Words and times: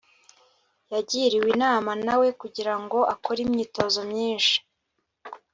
yagiriwe 0.93 1.47
inama 1.55 1.91
na 2.05 2.15
we 2.21 2.27
kugira 2.41 2.73
ngo 2.81 2.99
akore 3.13 3.39
imyitozo 3.45 3.99
myinshi 4.11 4.57